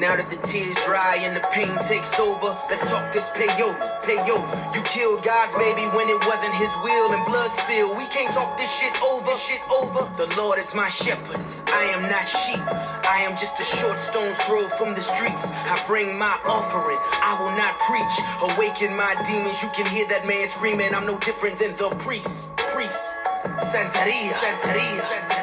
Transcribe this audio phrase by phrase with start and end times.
[0.00, 3.68] Now that the tears dry and the pain takes over, let's talk this payo,
[4.00, 4.40] payo.
[4.72, 7.92] You killed God's baby when it wasn't his will and blood spill.
[8.00, 10.08] We can't talk this shit over, shit over.
[10.16, 11.36] The Lord is my shepherd.
[11.68, 12.64] I am not sheep.
[13.04, 15.52] I am just a short stone's throw from the streets.
[15.68, 16.96] I bring my offering.
[17.20, 18.16] I will not preach.
[18.56, 19.60] Awaken my demons.
[19.60, 20.96] You can hear that man screaming.
[20.96, 22.56] I'm no different than the priest.
[22.72, 23.20] Priest.
[23.60, 24.32] Santeria.
[24.32, 24.96] Santeria.
[24.96, 25.00] Santeria.
[25.12, 25.39] Santeria.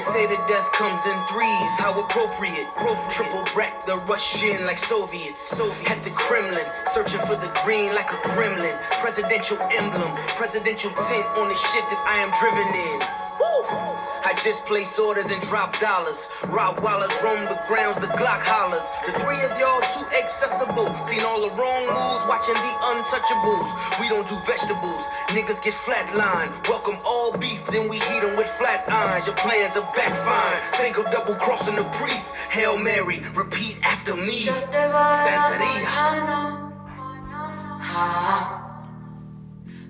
[0.00, 2.72] They say that death comes in threes, how appropriate.
[3.12, 5.60] Triple break the Russian like Soviets.
[5.92, 8.72] At the Kremlin, searching for the green like a gremlin.
[9.04, 10.08] Presidential emblem,
[10.40, 13.29] presidential tint on the shit that I am driven in.
[14.40, 16.32] Just place orders and drop dollars.
[16.48, 18.88] Rottweilers roam the grounds, the Glock hollers.
[19.04, 20.88] The three of y'all too accessible.
[21.04, 23.68] Seen all the wrong moves, watching the untouchables.
[24.00, 25.04] We don't do vegetables,
[25.36, 26.48] niggas get flatline.
[26.72, 29.28] Welcome all beef, then we heat them with flat irons.
[29.28, 30.56] Your plans are backfire.
[30.80, 32.48] Think of double crossing the priest.
[32.48, 34.40] Hail Mary, repeat after me.
[34.40, 35.84] Yo te voy a Santería.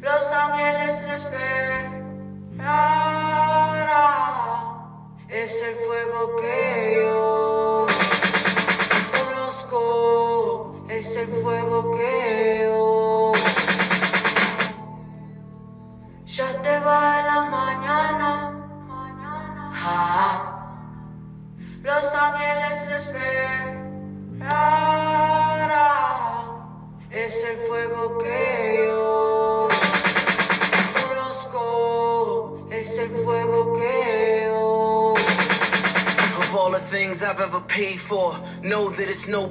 [0.03, 2.11] Los ángeles esperarán.
[5.33, 7.87] Es el fuego que yo
[9.13, 10.75] conozco.
[10.89, 12.30] Es el fuego que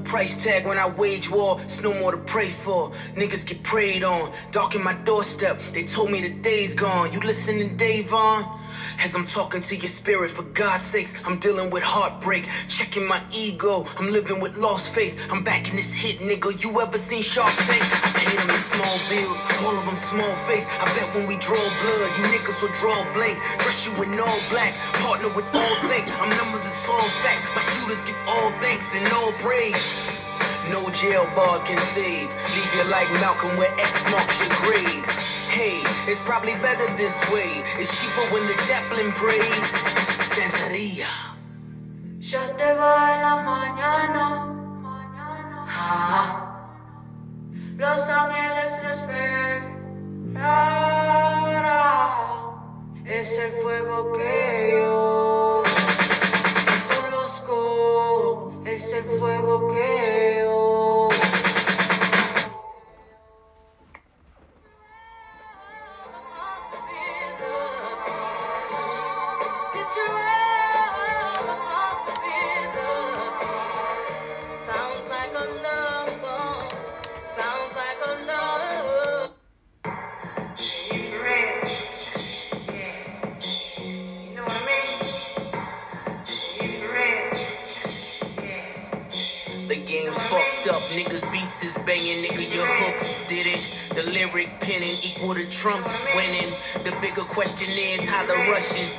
[0.09, 1.59] price tag when I wage war.
[1.61, 2.89] It's no more to pray for.
[3.15, 5.59] Niggas get preyed on, darken my doorstep.
[5.73, 7.13] They told me the day's gone.
[7.13, 8.43] You listening, Davon?
[9.01, 12.43] As I'm talking to your spirit, for God's sakes, I'm dealing with heartbreak,
[13.07, 13.85] my ego.
[13.99, 15.29] I'm living with lost faith.
[15.31, 16.51] I'm back in this hit, nigga.
[16.63, 17.83] You ever seen Shark Tank?
[17.83, 20.67] I paid them in small bills, all of them small face.
[20.81, 23.37] I bet when we draw blood, you niggas will draw blank.
[23.61, 26.11] Dress you in all black, partner with all saints.
[26.19, 27.45] I'm numbers, it's all facts.
[27.53, 30.09] My shooters give all thanks and all praise.
[30.71, 32.29] No jail bars can save.
[32.55, 35.05] Leave you like Malcolm where X marks your grave.
[35.49, 37.63] Hey, it's probably better this way.
[37.81, 39.69] It's cheaper when the chaplain prays.
[40.21, 41.38] Santeria.
[42.19, 44.45] Ya te va la mañana.
[45.69, 46.67] Ah.
[47.77, 49.79] Los ángeles esperarán.
[53.05, 55.63] Es el fuego que yo
[57.01, 58.51] conozco.
[58.65, 61.08] Es el fuego que yo.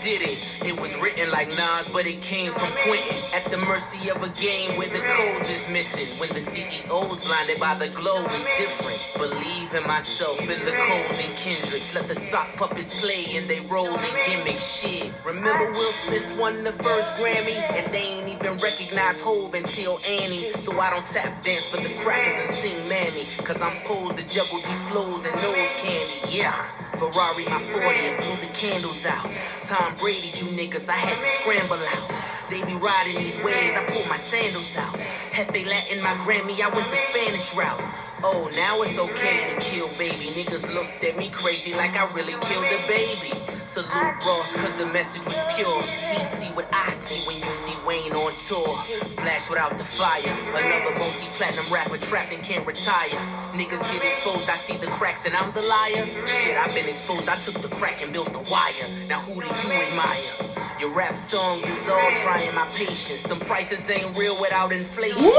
[0.00, 0.38] Did it.
[0.64, 3.22] It was written like Nas, but it came from Quentin.
[3.34, 6.08] At the mercy of a game where the code is missing.
[6.18, 9.00] When the CEO's blinded by the glow is different.
[9.16, 11.94] Believe in myself and the Coles and Kendricks.
[11.94, 15.12] Let the sock puppets play in they roles and gimmick shit.
[15.24, 17.56] Remember Will Smith won the first Grammy?
[17.76, 20.50] And they ain't even recognize Hove until Annie.
[20.58, 23.24] So I don't tap dance for the crackers and sing Mammy.
[23.44, 26.36] Cause I'm posed to juggle these flows and nose candy.
[26.36, 26.79] Yeah.
[27.00, 29.24] Ferrari my 40 and blew the candles out.
[29.62, 32.12] Tom Brady, you niggas, I had to scramble out.
[32.50, 35.00] They be riding these waves, I pulled my sandals out.
[35.32, 37.80] Had Hefe Latin my Grammy, I went the Spanish route.
[38.22, 40.28] Oh, now it's okay to kill baby.
[40.36, 43.32] Niggas looked at me crazy like I really killed a baby.
[43.64, 45.80] Salute Ross, cause the message was pure.
[46.04, 48.76] He see what I see when you see Wayne on tour.
[49.16, 50.20] Flash without the fire.
[50.52, 53.16] Another multi-platinum rapper trapped and can't retire.
[53.56, 56.26] Niggas get exposed, I see the cracks and I'm the liar.
[56.26, 58.88] Shit, I've been exposed, I took the crack and built the wire.
[59.08, 60.76] Now who do you admire?
[60.78, 63.24] Your rap songs is all trying my patience.
[63.24, 65.32] Them prices ain't real without inflation.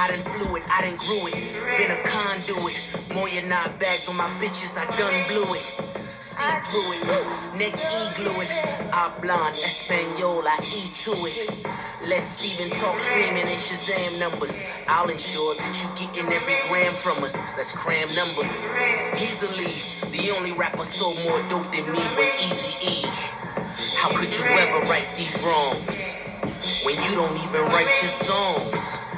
[0.00, 1.34] I done flew it, I done grew it.
[1.76, 2.80] Been a conduit.
[3.12, 5.66] More than nine bags on my bitches, I done blew it.
[6.24, 7.04] See through it,
[7.60, 8.48] neck e-glue it.
[8.96, 11.66] Hablan Espanol, I eat to it.
[12.08, 14.66] Let Steven talk streaming and Shazam numbers.
[14.88, 17.44] I'll ensure that you getting every gram from us.
[17.58, 18.66] Let's cram numbers.
[19.20, 19.68] Easily,
[20.16, 23.04] the only rapper sold more dope than me was Easy E.
[23.96, 26.24] How could you ever right these wrongs
[26.84, 29.09] when you don't even write your songs?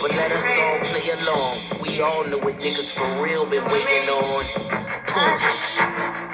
[0.00, 1.58] But let us all play along.
[1.80, 4.44] We all know what niggas for real been waiting on.
[5.06, 6.29] Push.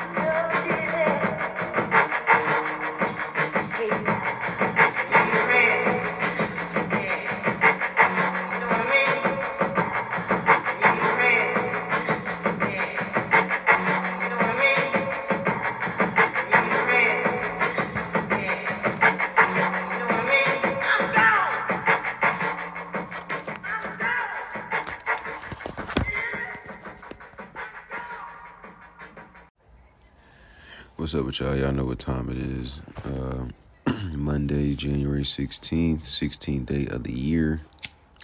[31.06, 31.54] What's up with y'all?
[31.54, 32.80] Y'all know what time it is.
[33.04, 33.46] Uh,
[34.16, 37.60] Monday, January 16th, 16th day of the year.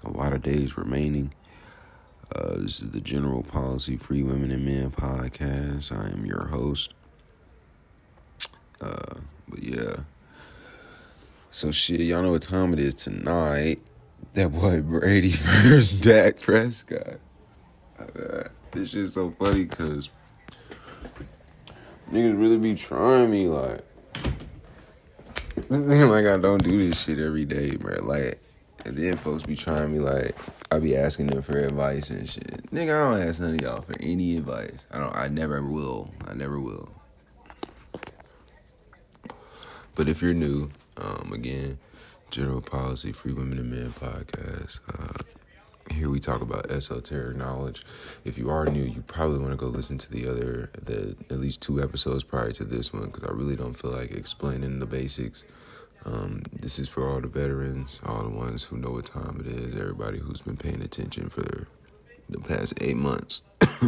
[0.02, 1.32] A lot of days remaining.
[2.34, 5.96] Uh, this is the General Policy Free Women and Men podcast.
[5.96, 6.94] I am your host.
[8.80, 10.00] Uh, but yeah.
[11.52, 13.78] So shit, y'all know what time it is tonight.
[14.34, 17.20] That boy Brady versus Dak Prescott.
[17.96, 20.08] Uh, this shit's so funny because
[22.12, 23.80] niggas really be trying me like
[25.70, 27.96] like I don't do this shit every day, bro.
[28.02, 28.38] Like
[28.84, 30.34] and then folks be trying me like
[30.70, 32.70] I be asking them for advice and shit.
[32.70, 34.86] Nigga, I don't ask none of y'all for any advice.
[34.90, 36.10] I don't I never will.
[36.26, 36.88] I never will.
[39.94, 41.78] But if you're new, um, again,
[42.30, 44.80] General Policy Free Women and Men podcast.
[44.88, 45.22] Uh,
[45.90, 47.84] here we talk about esoteric knowledge.
[48.24, 51.40] If you are new, you probably want to go listen to the other, the at
[51.40, 54.86] least two episodes prior to this one, because I really don't feel like explaining the
[54.86, 55.44] basics.
[56.04, 59.46] Um, this is for all the veterans, all the ones who know what time it
[59.46, 61.68] is, everybody who's been paying attention for
[62.28, 63.42] the past eight months,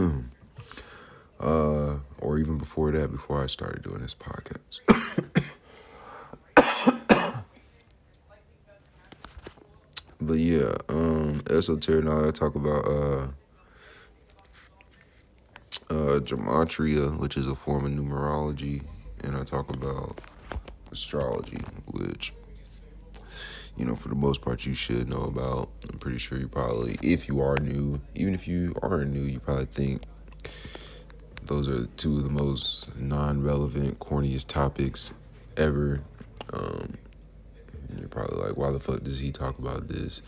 [1.41, 4.81] uh, or even before that, before I started doing this podcast.
[10.27, 12.27] But yeah, um, esoteric knowledge.
[12.27, 13.27] I talk about uh,
[15.91, 18.83] uh, gematria, which is a form of numerology,
[19.23, 20.21] and I talk about
[20.91, 22.33] astrology, which
[23.77, 25.69] you know for the most part you should know about.
[25.91, 29.41] I'm pretty sure you probably, if you are new, even if you aren't new, you
[29.41, 30.03] probably think
[31.45, 35.13] those are two of the most non-relevant, corniest topics
[35.57, 36.01] ever.
[36.53, 36.95] Um,
[37.99, 40.23] you're probably like, why the fuck does he talk about this?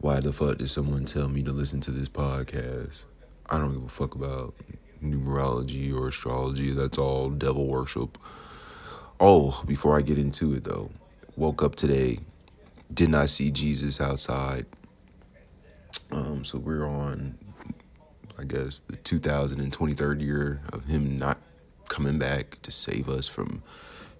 [0.00, 3.04] Why the fuck did someone tell me to listen to this podcast?
[3.50, 4.54] I don't give a fuck about
[5.02, 6.70] numerology or astrology.
[6.70, 8.16] That's all devil worship.
[9.18, 10.90] Oh, before I get into it though,
[11.36, 12.20] woke up today,
[12.94, 14.66] did not see Jesus outside.
[16.12, 17.36] Um, so we're on,
[18.38, 21.38] I guess, the 2023rd year of him not
[21.88, 23.64] coming back to save us from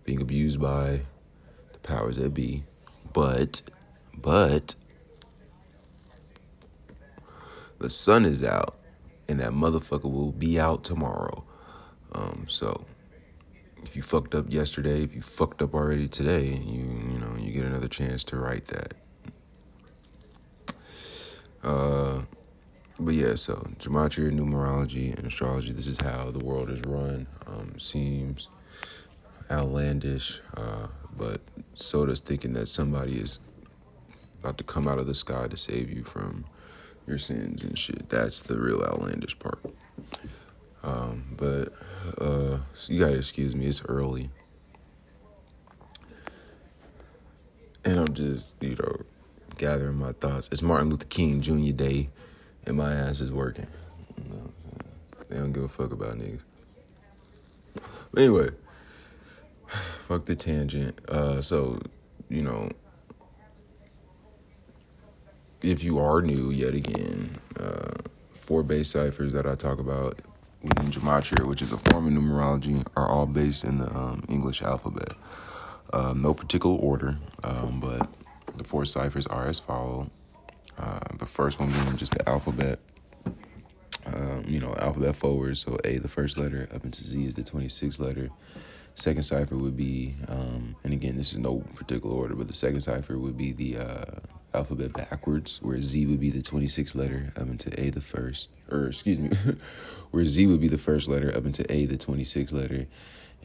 [0.04, 1.02] being abused by
[1.72, 2.64] the powers that be.
[3.12, 3.62] But,
[4.12, 4.74] but,
[7.78, 8.78] the sun is out,
[9.28, 11.44] and that motherfucker will be out tomorrow.
[12.12, 12.86] Um, so,
[13.82, 17.52] if you fucked up yesterday, if you fucked up already today, you you know you
[17.52, 18.94] get another chance to write that.
[21.62, 22.22] Uh,
[22.98, 25.72] but yeah, so gematria, numerology, and astrology.
[25.72, 27.26] This is how the world is run.
[27.46, 28.48] Um, seems
[29.50, 31.40] outlandish, uh, but
[31.74, 33.40] so does thinking that somebody is
[34.40, 36.44] about to come out of the sky to save you from
[37.08, 38.08] your sins and shit.
[38.08, 39.58] That's the real outlandish part.
[40.82, 41.72] Um, but
[42.18, 43.66] uh, so you gotta excuse me.
[43.66, 44.30] It's early,
[47.84, 49.02] and I'm just you know
[49.56, 50.48] gathering my thoughts.
[50.52, 51.72] It's Martin Luther King Jr.
[51.72, 52.10] Day,
[52.64, 53.66] and my ass is working.
[54.16, 54.52] You know
[55.28, 56.42] they don't give a fuck about niggas.
[58.12, 58.50] But anyway,
[59.98, 61.00] fuck the tangent.
[61.08, 61.80] Uh, so
[62.28, 62.70] you know,
[65.62, 67.94] if you are new yet again, uh,
[68.34, 70.20] four base ciphers that I talk about
[70.62, 74.62] within gematria, which is a form of numerology, are all based in the um, English
[74.62, 75.14] alphabet.
[75.92, 78.08] Uh, no particular order, um, but
[78.56, 80.10] the four ciphers are as follow.
[80.76, 82.78] Uh, the first one being just the alphabet,
[84.06, 85.56] um, you know, alphabet forward.
[85.56, 88.28] So A, the first letter, up into Z is the 26th letter.
[88.94, 92.80] Second cipher would be, um, and again, this is no particular order, but the second
[92.80, 94.20] cipher would be the uh,
[94.54, 98.86] alphabet backwards, where Z would be the 26th letter up into A, the first, or
[98.86, 99.30] excuse me,
[100.10, 102.86] where Z would be the first letter up into A, the 26th letter.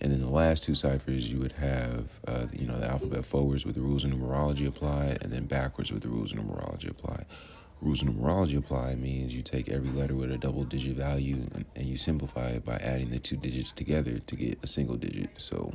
[0.02, 3.66] And then the last two ciphers, you would have, uh, you know, the alphabet forwards
[3.66, 7.26] with the rules of numerology apply, and then backwards with the rules of numerology apply.
[7.82, 11.66] Rules of numerology apply means you take every letter with a double digit value and,
[11.76, 15.30] and you simplify it by adding the two digits together to get a single digit.
[15.38, 15.74] So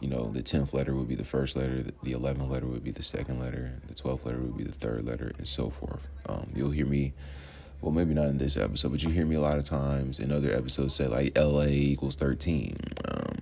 [0.00, 2.90] you know, the 10th letter would be the first letter, the 11th letter would be
[2.90, 6.08] the second letter, the 12th letter would be the third letter, and so forth.
[6.26, 7.12] Um, you'll hear me,
[7.82, 10.32] well, maybe not in this episode, but you hear me a lot of times in
[10.32, 12.76] other episodes say like LA equals 13.
[13.10, 13.38] Um,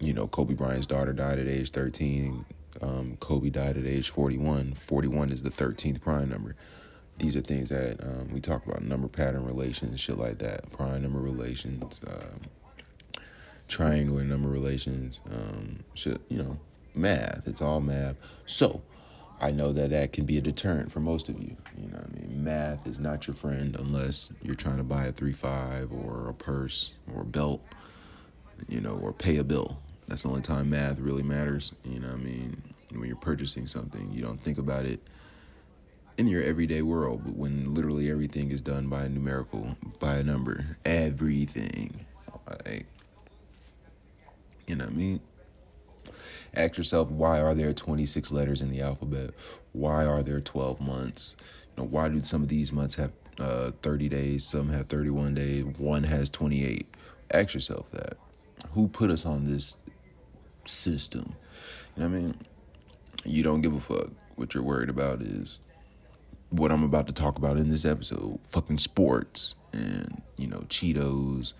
[0.00, 2.46] you know, Kobe Bryant's daughter died at age 13.
[2.80, 4.74] Um, Kobe died at age 41.
[4.74, 6.56] 41 is the 13th prime number.
[7.18, 11.02] These are things that um, we talk about number pattern relations, shit like that, prime
[11.02, 12.00] number relations.
[12.06, 12.40] Um,
[13.70, 16.58] triangular number relations, um, shit, you know,
[16.94, 17.46] math.
[17.46, 18.16] It's all math.
[18.44, 18.82] So
[19.40, 21.56] I know that that can be a deterrent for most of you.
[21.80, 22.44] You know I mean?
[22.44, 26.92] Math is not your friend unless you're trying to buy a 3-5 or a purse
[27.14, 27.62] or a belt,
[28.68, 29.80] you know, or pay a bill.
[30.08, 31.72] That's the only time math really matters.
[31.84, 32.60] You know I mean?
[32.92, 35.00] When you're purchasing something, you don't think about it
[36.18, 40.24] in your everyday world, but when literally everything is done by a numerical, by a
[40.24, 42.04] number, everything.
[42.66, 42.86] Like,
[44.70, 45.20] you know what I mean?
[46.54, 49.30] Ask yourself, why are there 26 letters in the alphabet?
[49.72, 51.36] Why are there 12 months?
[51.70, 53.10] You know, why do some of these months have
[53.40, 54.44] uh, 30 days?
[54.44, 55.64] Some have 31 days.
[55.64, 56.86] One has 28.
[57.32, 58.16] Ask yourself that.
[58.74, 59.76] Who put us on this
[60.66, 61.34] system?
[61.96, 62.34] You know what I mean?
[63.24, 64.10] You don't give a fuck.
[64.36, 65.60] What you're worried about is
[66.50, 68.38] what I'm about to talk about in this episode.
[68.44, 71.54] Fucking sports and, you know, Cheetos,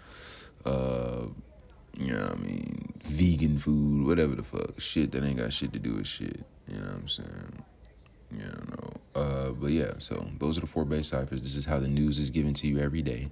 [0.64, 1.26] uh,
[2.00, 2.92] you know what I mean?
[3.02, 4.80] Vegan food, whatever the fuck.
[4.80, 6.42] Shit that ain't got shit to do with shit.
[6.66, 7.62] You know what I'm saying?
[8.33, 9.21] Yeah, no.
[9.21, 11.42] Uh, but yeah, so those are the four base ciphers.
[11.42, 13.28] This is how the news is given to you every day.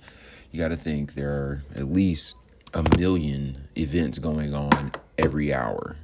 [0.50, 2.37] You got to think there are at least
[2.75, 5.96] a million events going on every hour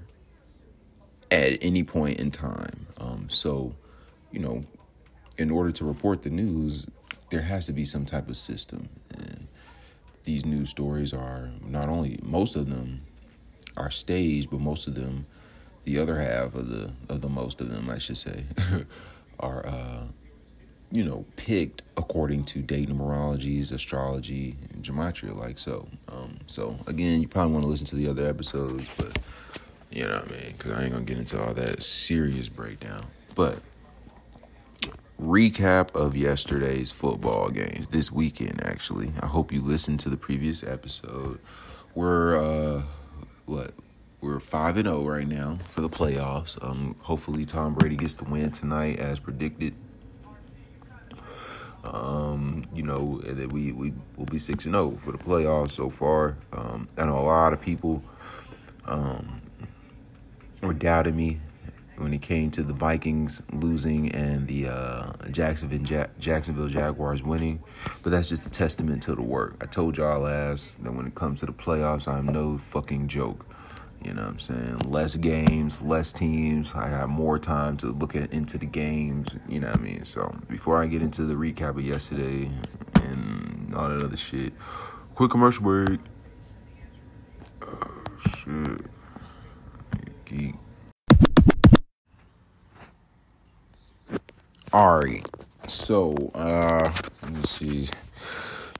[1.31, 2.87] at any point in time.
[2.99, 3.75] Um, so,
[4.31, 4.63] you know,
[5.37, 6.87] in order to report the news,
[7.31, 8.89] there has to be some type of system.
[9.11, 9.44] And
[10.25, 13.03] these news stories are not only most of them
[13.77, 15.27] are staged, but most of them,
[15.85, 18.45] the other half of the of the most of them, I should say,
[19.41, 20.05] are uh,
[20.91, 25.89] you know picked according to date numerologies, astrology, and gematria, like so.
[26.09, 29.19] Um, so again, you probably want to listen to the other episodes, but
[29.91, 33.05] you know what I mean, because I ain't gonna get into all that serious breakdown,
[33.35, 33.59] but
[35.25, 39.11] recap of yesterday's football games this weekend actually.
[39.21, 41.41] I hope you listened to the previous episode.
[41.95, 42.83] We're uh
[43.47, 43.73] what?
[44.21, 46.63] We're 5 and 0 right now for the playoffs.
[46.63, 49.75] Um hopefully tom brady gets the win tonight as predicted.
[51.85, 55.89] Um you know that we we will be 6 and 0 for the playoffs so
[55.89, 56.37] far.
[56.53, 58.03] Um i know a lot of people
[58.85, 59.41] um
[60.63, 61.41] were doubting me
[61.97, 67.63] when it came to the Vikings losing and the uh, Jacksonville ja- Jacksonville Jaguars winning,
[68.03, 69.57] but that's just a testament to the work.
[69.61, 73.47] I told y'all last that when it comes to the playoffs, I'm no fucking joke.
[74.05, 74.79] You know what I'm saying?
[74.85, 76.75] Less games, less teams.
[76.75, 79.39] I have more time to look at, into the games.
[79.49, 80.05] You know what I mean?
[80.05, 82.51] So before I get into the recap of yesterday
[83.03, 84.53] and all that other shit,
[85.15, 86.01] quick commercial break.
[87.63, 88.05] Oh,
[88.37, 88.83] shit.
[90.27, 90.55] Geek.
[94.75, 95.25] All right.
[95.69, 97.89] So, uh, let me see.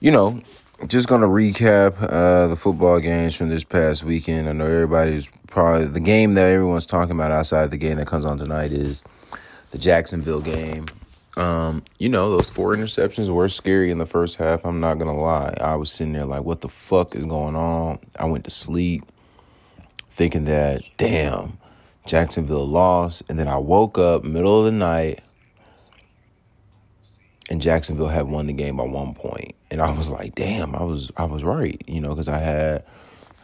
[0.01, 0.41] You know,
[0.87, 4.49] just gonna recap uh, the football games from this past weekend.
[4.49, 8.07] I know everybody's probably the game that everyone's talking about outside of the game that
[8.07, 9.03] comes on tonight is
[9.71, 10.87] the Jacksonville game.
[11.37, 14.65] Um, you know, those four interceptions were scary in the first half.
[14.65, 15.55] I'm not gonna lie.
[15.61, 17.99] I was sitting there like, what the fuck is going on?
[18.19, 19.05] I went to sleep
[20.09, 21.57] thinking that, damn,
[22.05, 23.23] Jacksonville lost.
[23.29, 25.21] And then I woke up middle of the night
[27.49, 30.83] and Jacksonville had won the game by one point, and I was like, "Damn, I
[30.83, 32.83] was I was right," you know, because I had,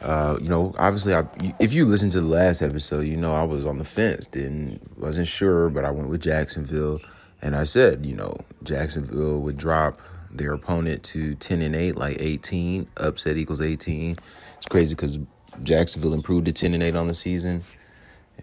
[0.02, 1.26] uh, you know, obviously, I
[1.60, 4.98] if you listen to the last episode, you know, I was on the fence, didn't
[4.98, 7.00] wasn't sure, but I went with Jacksonville,
[7.42, 10.00] and I said, you know, Jacksonville would drop
[10.32, 14.18] their opponent to ten and eight, like eighteen, upset equals eighteen.
[14.58, 15.20] It's crazy because
[15.62, 17.62] Jacksonville improved to ten and eight on the season,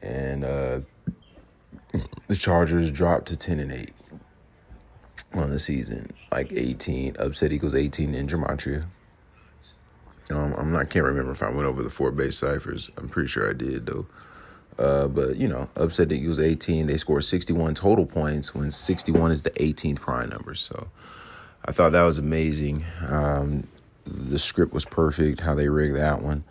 [0.02, 0.80] and uh,
[2.28, 3.90] the Chargers dropped to ten and eight
[5.34, 7.16] on the season, like 18.
[7.18, 8.86] Upset equals 18 in Gematria.
[10.30, 12.90] Um, I'm not can't remember if I went over the four base ciphers.
[12.96, 14.06] I'm pretty sure I did though.
[14.78, 16.86] Uh, but you know, upset equals 18.
[16.86, 20.54] They scored 61 total points when 61 is the 18th prime number.
[20.54, 20.88] So
[21.64, 22.84] I thought that was amazing.
[23.08, 23.66] Um,
[24.04, 25.40] the script was perfect.
[25.40, 26.44] How they rigged that one.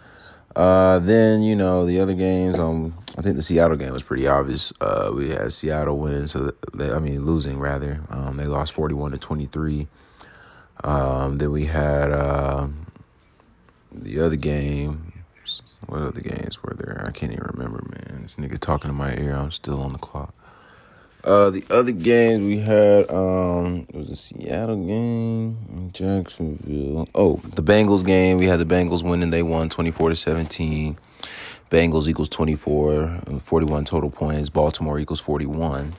[0.57, 2.57] Uh, then you know the other games.
[2.57, 4.73] Um, I think the Seattle game was pretty obvious.
[4.81, 8.01] Uh, we had Seattle winning, so they, I mean losing rather.
[8.09, 9.87] Um, they lost forty one to twenty three.
[10.83, 12.67] Um, then we had uh,
[13.91, 15.13] the other game?
[15.85, 17.03] What other games were there?
[17.07, 18.23] I can't even remember, man.
[18.23, 19.33] This nigga talking in my ear.
[19.33, 20.33] I'm still on the clock.
[21.27, 27.09] Uh, the other games we had, um, it was a Seattle game, Jacksonville.
[27.13, 28.37] Oh, the Bengals game.
[28.37, 29.29] We had the Bengals winning.
[29.29, 30.97] They won 24 to 17.
[31.69, 34.47] Bengals equals 24, 41 total points.
[34.47, 35.91] Baltimore equals 41.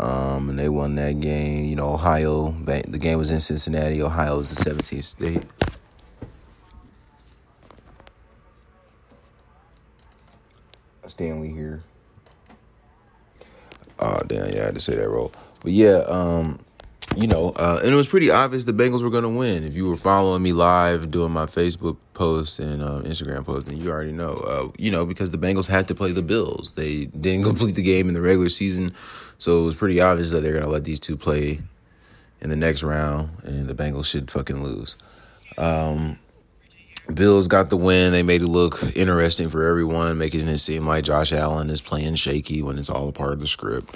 [0.00, 1.66] Um, and they won that game.
[1.66, 4.02] You know, Ohio, the game was in Cincinnati.
[4.02, 5.44] Ohio is the 17th state.
[11.06, 11.84] Stanley here.
[13.98, 15.32] Oh damn, yeah, I had to say that role.
[15.62, 16.60] But yeah, um,
[17.16, 19.64] you know, uh, and it was pretty obvious the Bengals were gonna win.
[19.64, 23.78] If you were following me live doing my Facebook posts and uh, Instagram posts, then
[23.78, 24.34] you already know.
[24.34, 26.72] Uh, you know, because the Bengals had to play the Bills.
[26.72, 28.94] They didn't complete the game in the regular season,
[29.38, 31.60] so it was pretty obvious that they're gonna let these two play
[32.40, 34.96] in the next round, and the Bengals should fucking lose.
[35.56, 36.18] Um,
[37.12, 38.12] Bills got the win.
[38.12, 42.16] They made it look interesting for everyone, making it seem like Josh Allen is playing
[42.16, 43.94] shaky when it's all a part of the script.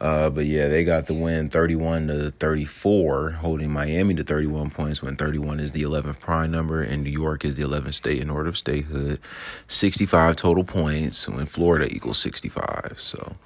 [0.00, 5.02] Uh, but yeah, they got the win 31 to 34, holding Miami to 31 points
[5.02, 8.28] when 31 is the 11th prime number and New York is the 11th state in
[8.28, 9.20] order of statehood.
[9.68, 12.96] 65 total points when Florida equals 65.
[12.98, 13.36] So,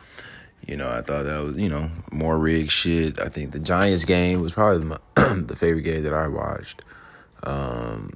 [0.67, 3.21] you know, I thought that was, you know, more rig shit.
[3.21, 6.83] I think the Giants game was probably my, the favorite game that I watched.
[7.45, 8.12] Um,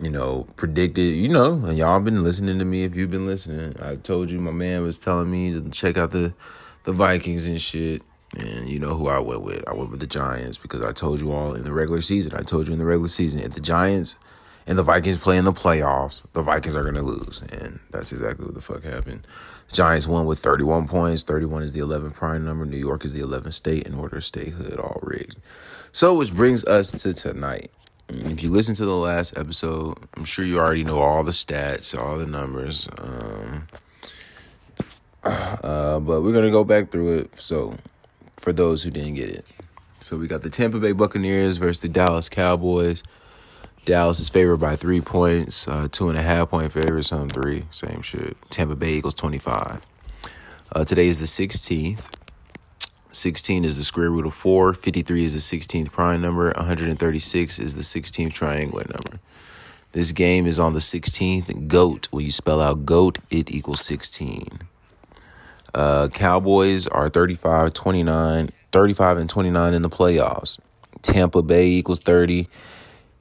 [0.00, 3.76] you know, predicted, you know, and y'all been listening to me if you've been listening.
[3.80, 6.34] I told you my man was telling me to check out the
[6.84, 8.02] the Vikings and shit.
[8.36, 9.66] And you know who I went with?
[9.68, 12.34] I went with the Giants because I told you all in the regular season.
[12.34, 14.16] I told you in the regular season if the Giants
[14.66, 17.42] and the Vikings play in the playoffs, the Vikings are going to lose.
[17.52, 19.26] And that's exactly what the fuck happened.
[19.68, 21.22] The Giants won with 31 points.
[21.22, 22.64] 31 is the 11th prime number.
[22.64, 25.36] New York is the 11th state in order of statehood, all rigged.
[25.92, 27.70] So, which brings us to tonight.
[28.08, 31.98] If you listen to the last episode, I'm sure you already know all the stats,
[31.98, 32.88] all the numbers.
[32.98, 33.66] Um,
[35.24, 37.36] uh, but we're gonna go back through it.
[37.36, 37.76] So,
[38.36, 39.46] for those who didn't get it,
[40.00, 43.02] so we got the Tampa Bay Buccaneers versus the Dallas Cowboys.
[43.86, 47.64] Dallas is favored by three points, uh, two and a half point favorites on three.
[47.70, 48.36] Same shit.
[48.50, 49.84] Tampa Bay equals 25.
[50.72, 52.13] Uh, today is the 16th.
[53.14, 54.74] 16 is the square root of 4.
[54.74, 56.52] 53 is the 16th prime number.
[56.56, 59.20] 136 is the 16th triangular number.
[59.92, 61.68] This game is on the 16th.
[61.68, 62.08] GOAT.
[62.10, 64.46] When you spell out GOAT, it equals 16.
[65.72, 70.58] Uh, Cowboys are 35, 29, 35 and 29 in the playoffs.
[71.02, 72.48] Tampa Bay equals 30.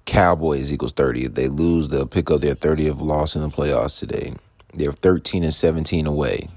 [0.05, 1.25] Cowboys equals 30.
[1.25, 4.33] If they lose, they'll pick up their 30th loss in the playoffs today.
[4.73, 6.47] They're 13 and 17 away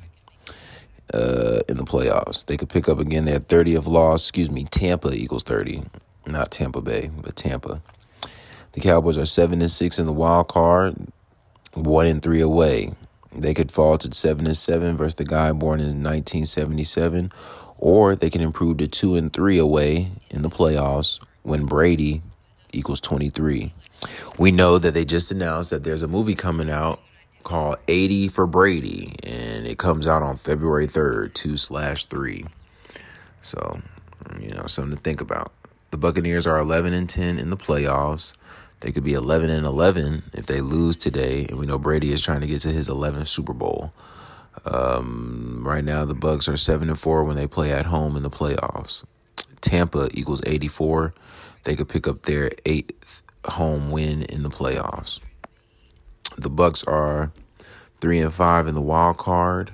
[1.15, 2.45] uh, in the playoffs.
[2.47, 4.25] They could pick up again their 30th loss.
[4.25, 5.83] Excuse me, Tampa equals 30.
[6.27, 7.81] Not Tampa Bay, but Tampa.
[8.73, 10.97] The Cowboys are 7 and 6 in the wild card,
[11.75, 12.93] 1 and 3 away.
[13.33, 17.33] They could fall to 7 and 7 versus the guy born in 1977,
[17.79, 22.23] or they can improve to 2 and 3 away in the playoffs when Brady
[22.73, 23.73] equals 23.
[24.39, 27.01] We know that they just announced that there's a movie coming out
[27.47, 32.45] called 80 for Brady, and it comes out on February 3rd, 2 slash 3.
[33.41, 33.81] So,
[34.41, 35.53] you know, something to think about.
[35.93, 38.35] The Buccaneers are 11 and 10 in the playoffs.
[38.81, 42.21] They could be 11 and 11 if they lose today, and we know Brady is
[42.21, 43.93] trying to get to his 11th Super Bowl.
[44.65, 48.25] Um, right now, the Bucks are 7 and 4 when they play at home in
[48.25, 49.05] the playoffs.
[49.61, 51.15] Tampa equals 84.
[51.63, 55.21] They could pick up their eighth home win in the playoffs.
[56.39, 57.33] The Bucks are
[58.01, 59.73] three and five in the wild card.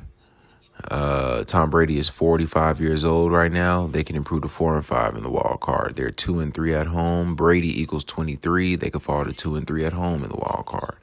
[0.91, 3.87] Uh, Tom Brady is 45 years old right now.
[3.87, 5.97] They can improve to four and five in the wild card.
[5.97, 7.35] They're two and three at home.
[7.35, 8.77] Brady equals 23.
[8.77, 10.97] They could fall to two and three at home in the wild card.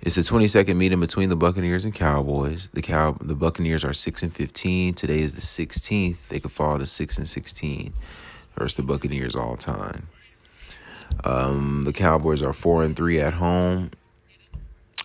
[0.00, 2.68] It's the 22nd meeting between the Buccaneers and Cowboys.
[2.70, 4.94] The Cow the Buccaneers are 6 and 15.
[4.94, 6.28] Today is the 16th.
[6.28, 7.94] They could fall to 6 and 16
[8.54, 10.08] versus the Buccaneers all time.
[11.24, 13.92] Um, the Cowboys are 4 and 3 at home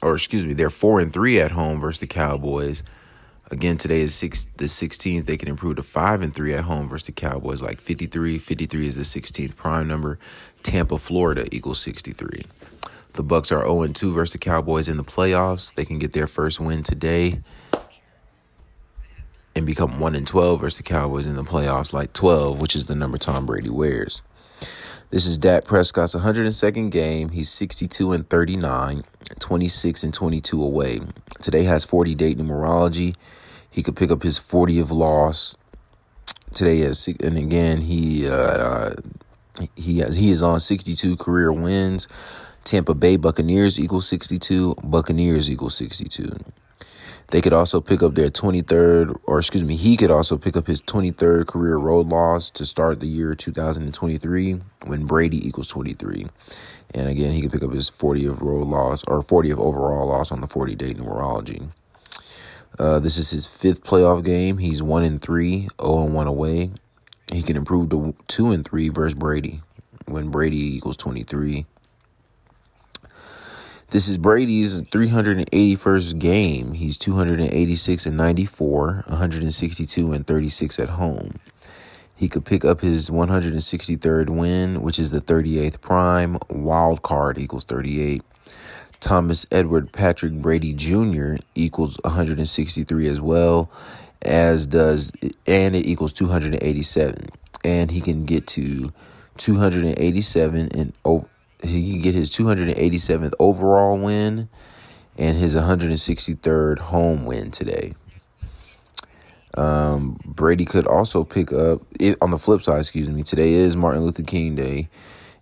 [0.02, 2.84] or excuse me, they're four and three at home versus the Cowboys.
[3.52, 5.26] Again, today is six, the 16th.
[5.26, 7.62] They can improve to five and three at home versus the Cowboys.
[7.62, 10.20] Like 53, 53 is the 16th prime number.
[10.62, 12.44] Tampa, Florida equals 63.
[13.14, 15.74] The Bucks are 0 and 2 versus the Cowboys in the playoffs.
[15.74, 17.42] They can get their first win today
[19.56, 22.86] and become 1 and 12 versus the Cowboys in the playoffs, like 12, which is
[22.86, 24.22] the number Tom Brady wears.
[25.12, 27.30] This is Dak Prescott's 102nd game.
[27.30, 29.04] He's 62 and 39,
[29.40, 31.00] 26 and 22 away.
[31.42, 33.16] Today has 40 date numerology.
[33.72, 35.58] He could pick up his 40th loss.
[36.54, 38.92] Today has and again he uh,
[39.76, 42.08] he has he is on 62 career wins.
[42.64, 44.76] Tampa Bay Buccaneers equals 62.
[44.84, 46.38] Buccaneers equals 62.
[47.32, 50.66] They could also pick up their 23rd, or excuse me, he could also pick up
[50.66, 56.26] his 23rd career road loss to start the year 2023 when Brady equals 23.
[56.96, 60.42] And again, he could pick up his 40th road loss or 40th overall loss on
[60.42, 61.70] the 40 day numerology.
[62.80, 64.58] Uh, this is his fifth playoff game.
[64.58, 66.72] He's one and three, 0 and one away.
[67.32, 69.62] He can improve to two and three versus Brady
[70.06, 71.68] when Brady equals 23.
[73.92, 76.74] This is Brady's 381st game.
[76.74, 81.40] He's 286 and 94, 162 and 36 at home.
[82.16, 86.38] He could pick up his 163rd win, which is the 38th prime.
[86.52, 88.22] Wild card equals 38.
[89.00, 91.38] Thomas Edward Patrick Brady Jr.
[91.56, 93.72] equals 163 as well,
[94.22, 95.12] as does,
[95.48, 97.30] and it equals 287.
[97.66, 98.94] And he can get to
[99.38, 101.26] 287 and over
[101.64, 104.50] he can get his 287th overall win
[105.18, 107.94] and his 163rd home win today.
[109.58, 112.80] Um, Brady could also pick up it, on the flip side.
[112.80, 113.24] Excuse me.
[113.24, 114.88] Today is Martin Luther King Day,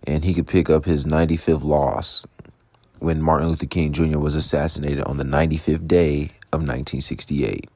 [0.04, 2.26] and he could pick up his 95th loss
[2.98, 4.18] when Martin Luther King Jr.
[4.18, 7.68] was assassinated on the 95th day of 1968.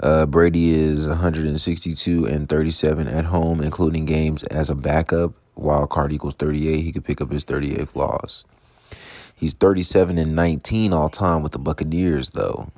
[0.00, 6.12] Uh, Brady is 162 and 37 at home, including games as a backup wild card
[6.12, 8.44] equals 38, he could pick up his 38th loss.
[9.34, 12.70] He's 37 and 19 all time with the Buccaneers, though.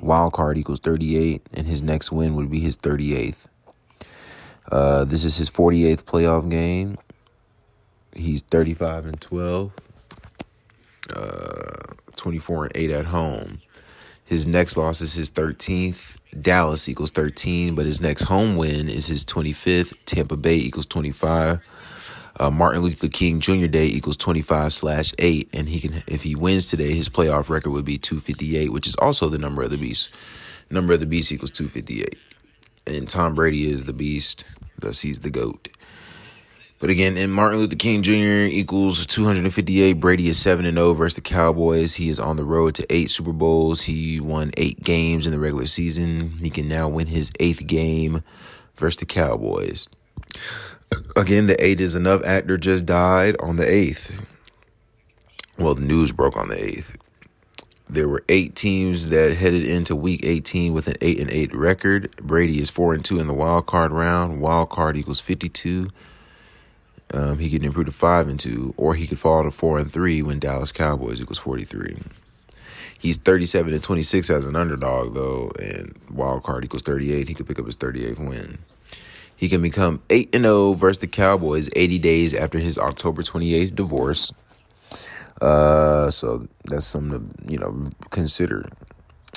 [0.00, 3.46] Wild card equals 38, and his next win would be his 38th.
[4.70, 6.98] Uh, this is his 48th playoff game.
[8.14, 9.72] He's 35 and 12,
[11.14, 13.62] uh, 24 and 8 at home.
[14.24, 16.16] His next loss is his 13th.
[16.40, 19.94] Dallas equals 13, but his next home win is his 25th.
[20.06, 21.60] Tampa Bay equals 25
[22.38, 23.66] uh, Martin Luther King Jr.
[23.66, 25.48] Day equals 25 slash 8.
[25.52, 28.94] And he can, if he wins today, his playoff record would be 258, which is
[28.96, 30.10] also the number of the beast.
[30.70, 32.18] Number of the beast equals 258.
[32.86, 34.44] And Tom Brady is the beast,
[34.78, 35.68] thus he's the GOAT.
[36.82, 38.50] But again, and Martin Luther King Jr.
[38.50, 39.92] equals 258.
[40.00, 41.94] Brady is 7 and 0 versus the Cowboys.
[41.94, 43.82] He is on the road to eight Super Bowls.
[43.82, 46.34] He won eight games in the regular season.
[46.42, 48.24] He can now win his eighth game
[48.74, 49.88] versus the Cowboys.
[51.16, 54.26] Again, the eight is enough actor just died on the eighth.
[55.58, 56.96] Well, the news broke on the eighth.
[57.88, 62.16] There were eight teams that headed into week 18 with an 8 and 8 record.
[62.16, 64.40] Brady is 4 and 2 in the wild card round.
[64.40, 65.90] Wild card equals 52.
[67.12, 69.92] Um, he could improve to 5 and 2, or he could fall to 4 and
[69.92, 71.98] 3 when Dallas Cowboys equals 43.
[72.98, 77.28] He's 37 and 26 as an underdog, though, and wild card equals 38.
[77.28, 78.58] He could pick up his 38th win.
[79.42, 83.74] He can become 8 and 0 versus the Cowboys 80 days after his October 28th
[83.74, 84.32] divorce.
[85.40, 88.68] Uh, so that's something to, you know, consider.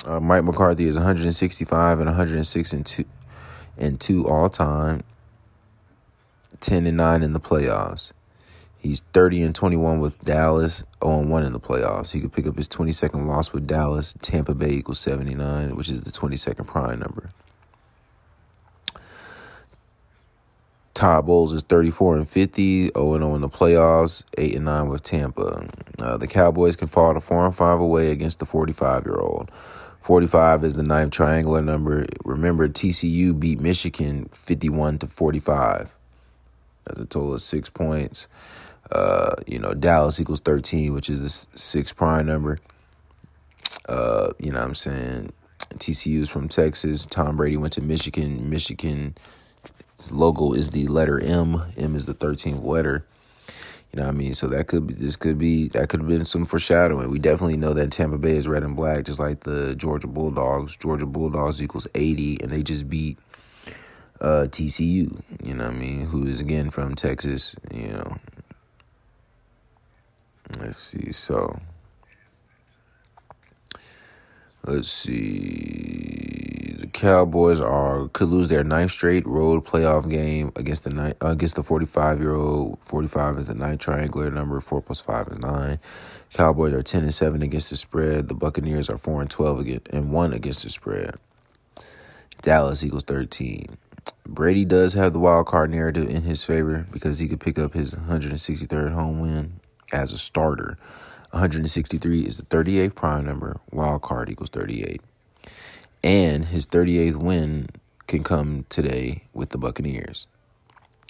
[0.06, 3.04] Uh, Mike McCarthy is 165 and 106 and 2
[3.78, 5.02] and 2 all time.
[6.60, 8.12] 10 and 9 in the playoffs.
[8.78, 12.12] He's 30 and 21 with Dallas, 0 and 1 in the playoffs.
[12.12, 14.14] He could pick up his 22nd loss with Dallas.
[14.22, 17.26] Tampa Bay equals 79, which is the 22nd prime number.
[20.96, 24.88] Todd Bowles is 34 and 50, 0 and 0 in the playoffs, 8 and 9
[24.88, 25.68] with Tampa.
[25.98, 29.50] Uh, the Cowboys can fall to 4 and 5 away against the 45 year old.
[30.00, 32.06] 45 is the ninth triangular number.
[32.24, 35.98] Remember, TCU beat Michigan 51 to 45.
[36.84, 38.26] That's a total of six points.
[38.90, 42.58] Uh, you know, Dallas equals 13, which is the six prime number.
[43.86, 45.32] Uh, you know what I'm saying?
[45.74, 47.04] TCU is from Texas.
[47.04, 48.48] Tom Brady went to Michigan.
[48.48, 49.14] Michigan
[49.96, 51.62] his logo is the letter M.
[51.76, 53.06] M is the 13th letter.
[53.92, 54.34] You know what I mean?
[54.34, 57.10] So that could be, this could be, that could have been some foreshadowing.
[57.10, 60.76] We definitely know that Tampa Bay is red and black, just like the Georgia Bulldogs.
[60.76, 63.18] Georgia Bulldogs equals 80, and they just beat
[64.20, 66.06] uh, TCU, you know what I mean?
[66.06, 68.16] Who is again from Texas, you know.
[70.60, 71.12] Let's see.
[71.12, 71.60] So,
[74.66, 76.15] let's see
[76.96, 81.62] Cowboys are could lose their ninth straight road playoff game against the nine, against the
[81.62, 82.78] forty five year old.
[82.80, 84.58] Forty five is a nine triangular number.
[84.62, 85.78] Four plus five is nine.
[86.32, 88.28] Cowboys are ten and seven against the spread.
[88.28, 91.16] The Buccaneers are four and twelve against and one against the spread.
[92.40, 93.76] Dallas equals thirteen.
[94.26, 97.74] Brady does have the wild card narrative in his favor because he could pick up
[97.74, 99.60] his 163rd home win
[99.92, 100.78] as a starter.
[101.32, 103.60] 163 is the 38th prime number.
[103.70, 105.02] Wild card equals 38
[106.06, 107.66] and his 38th win
[108.06, 110.28] can come today with the Buccaneers.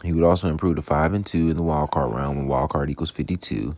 [0.03, 2.71] He would also improve to five and two in the wild card round when wild
[2.71, 3.77] card equals fifty two.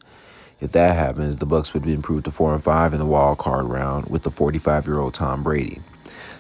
[0.61, 3.67] If that happens, the Bucks would improve to four and five in the wild card
[3.67, 5.81] round with the forty five year old Tom Brady.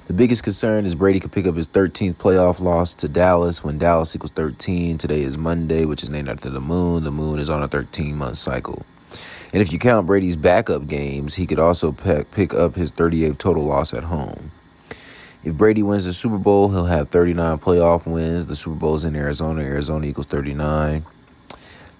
[0.06, 3.78] The biggest concern is Brady could pick up his 13th playoff loss to Dallas when
[3.78, 4.96] Dallas equals 13.
[4.96, 7.04] Today is Monday, which is named after the moon.
[7.04, 8.86] The moon is on a 13 month cycle.
[9.52, 13.64] And if you count Brady's backup games, he could also pick up his 38th total
[13.64, 14.52] loss at home.
[15.48, 18.48] If Brady wins the Super Bowl, he'll have 39 playoff wins.
[18.48, 19.62] The Super Bowl's in Arizona.
[19.62, 21.06] Arizona equals 39.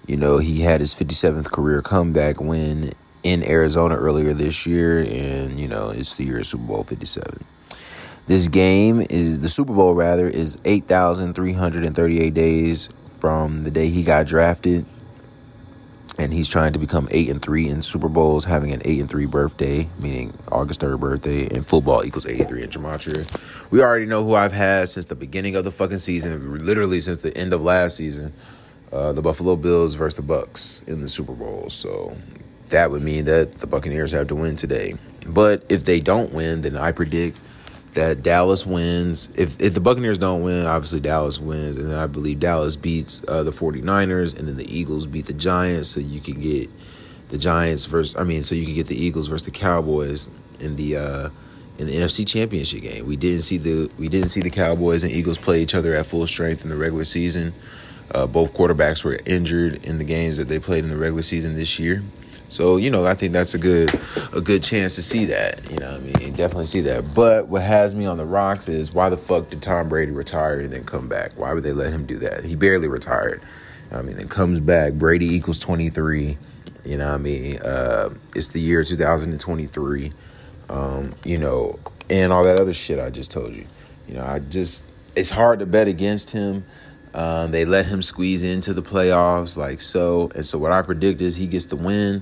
[0.05, 2.91] You know, he had his 57th career comeback win
[3.23, 7.43] in Arizona earlier this year, and, you know, it's the year of Super Bowl 57.
[8.27, 14.27] This game is the Super Bowl, rather, is 8,338 days from the day he got
[14.27, 14.85] drafted
[16.19, 19.09] and he's trying to become eight and three in Super Bowls, having an eight and
[19.09, 23.25] three birthday, meaning August third birthday, and football equals eighty three in gematria.
[23.71, 27.19] We already know who I've had since the beginning of the fucking season, literally since
[27.19, 28.33] the end of last season.
[28.91, 31.69] Uh, the Buffalo Bills versus the Bucks in the Super Bowl.
[31.69, 32.17] So
[32.69, 34.95] that would mean that the Buccaneers have to win today.
[35.27, 37.39] But if they don't win, then I predict
[37.93, 39.29] that Dallas wins.
[39.37, 41.77] If if the Buccaneers don't win, obviously Dallas wins.
[41.77, 45.89] And I believe Dallas beats uh, the 49ers and then the Eagles beat the Giants.
[45.89, 46.69] So you can get
[47.29, 50.27] the Giants versus I mean, so you can get the Eagles versus the Cowboys
[50.59, 51.29] in the uh,
[51.77, 53.07] in the NFC Championship game.
[53.07, 56.05] We didn't see the we didn't see the Cowboys and Eagles play each other at
[56.05, 57.53] full strength in the regular season.
[58.11, 61.55] Uh, both quarterbacks were injured in the games that they played in the regular season
[61.55, 62.03] this year.
[62.49, 63.97] So you know, I think that's a good
[64.33, 65.69] a good chance to see that.
[65.71, 67.13] You know, I mean, definitely see that.
[67.13, 70.59] But what has me on the rocks is why the fuck did Tom Brady retire
[70.59, 71.33] and then come back?
[71.37, 72.43] Why would they let him do that?
[72.43, 73.41] He barely retired.
[73.91, 74.93] I mean, then comes back.
[74.93, 76.37] Brady equals twenty three.
[76.85, 80.11] You know, I mean, uh, it's the year two thousand and twenty three.
[80.69, 83.65] Um, you know, and all that other shit I just told you.
[84.07, 84.85] You know, I just
[85.15, 86.65] it's hard to bet against him.
[87.13, 90.29] Um, they let him squeeze into the playoffs like so.
[90.35, 92.21] And so what I predict is he gets the win.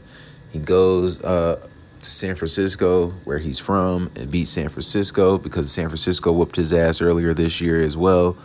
[0.51, 1.67] He goes uh,
[1.99, 6.71] to San Francisco, where he's from, and beats San Francisco because San Francisco whooped his
[6.71, 8.37] ass earlier this year as well.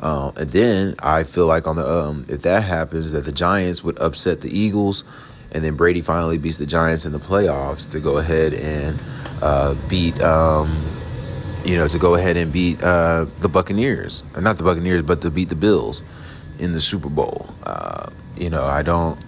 [0.00, 3.82] Uh, and then I feel like on the um, if that happens, that the Giants
[3.82, 5.04] would upset the Eagles,
[5.52, 9.00] and then Brady finally beats the Giants in the playoffs to go ahead and
[9.42, 10.68] uh, beat um,
[11.64, 15.20] you know, to go ahead and beat uh, the Buccaneers, or not the Buccaneers, but
[15.22, 16.02] to beat the Bills
[16.58, 17.46] in the Super Bowl.
[17.64, 19.18] Uh, you know, I don't,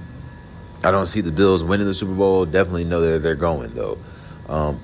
[0.84, 2.46] I don't see the Bills winning the Super Bowl.
[2.46, 3.98] Definitely know that they're going though.
[4.48, 4.80] Um,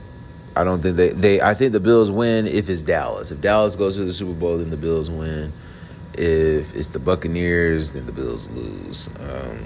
[0.54, 1.40] I don't think they, they.
[1.40, 3.30] I think the Bills win if it's Dallas.
[3.30, 5.52] If Dallas goes to the Super Bowl, then the Bills win.
[6.14, 9.09] If it's the Buccaneers, then the Bills lose.
[9.20, 9.59] Um,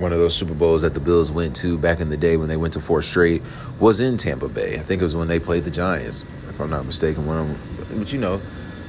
[0.00, 2.48] one of those Super Bowls that the Bills went to back in the day when
[2.48, 3.42] they went to four straight
[3.78, 4.74] was in Tampa Bay.
[4.74, 7.26] I think it was when they played the Giants if I'm not mistaken.
[7.26, 7.48] One of
[7.88, 8.40] them, but you know,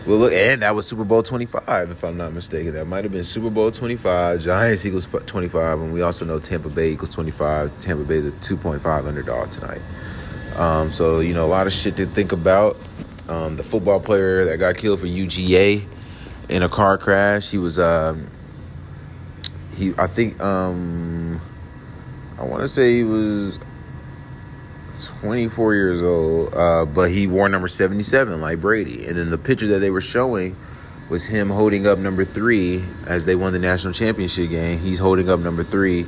[0.07, 2.73] well, look, and that was Super Bowl 25, if I'm not mistaken.
[2.73, 6.69] That might have been Super Bowl 25, Giants equals 25, and we also know Tampa
[6.69, 7.77] Bay equals 25.
[7.79, 9.81] Tampa Bay is a 2.5 underdog tonight.
[10.55, 12.77] Um, so, you know, a lot of shit to think about.
[13.29, 15.85] Um, the football player that got killed for UGA
[16.49, 18.27] in a car crash, he was, um,
[19.81, 21.41] he, I think, um,
[22.39, 23.59] I want to say he was
[25.21, 29.07] 24 years old, uh, but he wore number 77 like Brady.
[29.07, 30.55] And then the picture that they were showing
[31.09, 34.77] was him holding up number three as they won the national championship game.
[34.77, 36.05] He's holding up number three.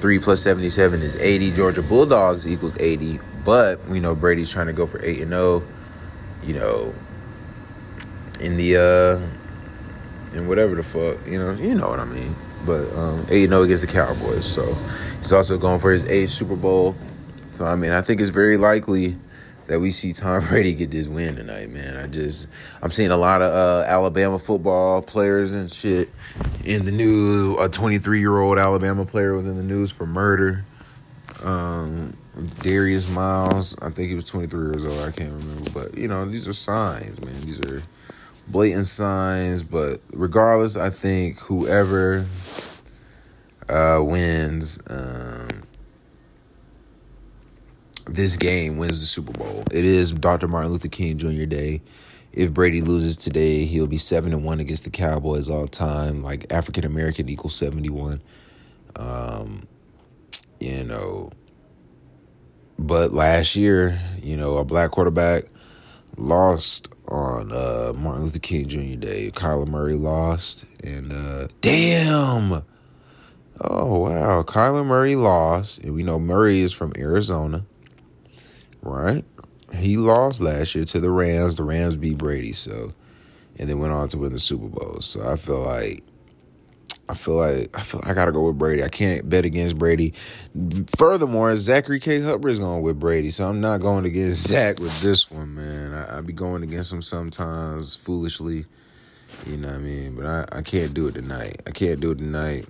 [0.00, 1.52] Three plus 77 is 80.
[1.52, 3.20] Georgia Bulldogs equals 80.
[3.42, 5.62] But we know Brady's trying to go for 8 and 0.
[6.42, 6.94] You know,
[8.40, 12.36] in the, uh, in whatever the fuck, you know, you know what I mean.
[12.66, 14.44] But um, 8 0 against the Cowboys.
[14.46, 14.74] So
[15.18, 16.94] he's also going for his eighth Super Bowl.
[17.50, 19.16] So I mean, I think it's very likely
[19.66, 21.96] that we see Tom Brady get this win tonight, man.
[21.96, 22.48] I just
[22.82, 26.10] I'm seeing a lot of uh, Alabama football players and shit
[26.64, 27.58] in the news.
[27.60, 30.64] A 23 year old Alabama player was in the news for murder.
[31.44, 32.16] Um,
[32.60, 35.08] Darius Miles, I think he was 23 years old.
[35.08, 37.34] I can't remember, but you know these are signs, man.
[37.42, 37.82] These are
[38.48, 39.62] blatant signs.
[39.62, 42.26] But regardless, I think whoever
[43.68, 44.80] uh, wins.
[44.88, 45.62] Um,
[48.06, 49.64] this game wins the Super Bowl.
[49.72, 50.46] It is Dr.
[50.48, 51.46] Martin Luther King Jr.
[51.46, 51.80] Day.
[52.32, 56.22] If Brady loses today, he'll be seven and one against the Cowboys all time.
[56.22, 58.20] Like African American equals seventy one.
[58.96, 59.66] Um,
[60.60, 61.30] you know,
[62.78, 65.44] but last year, you know, a black quarterback
[66.16, 68.98] lost on uh, Martin Luther King Jr.
[68.98, 69.30] Day.
[69.30, 72.62] Kyler Murray lost, and uh, damn.
[73.60, 77.64] Oh wow, Kyler Murray lost, and we know Murray is from Arizona
[78.84, 79.24] right?
[79.74, 81.56] He lost last year to the Rams.
[81.56, 82.90] The Rams beat Brady, so
[83.58, 85.00] and then went on to win the Super Bowl.
[85.00, 86.04] So I feel like
[87.08, 88.84] I feel like I feel I gotta go with Brady.
[88.84, 90.14] I can't bet against Brady.
[90.96, 92.20] Furthermore, Zachary K.
[92.20, 95.83] Hubbard is going with Brady, so I'm not going against Zach with this one, man.
[96.10, 98.66] I, be going against them sometimes foolishly,
[99.46, 100.16] you know what I mean.
[100.16, 101.62] But I, I can't do it tonight.
[101.66, 102.66] I can't do it tonight.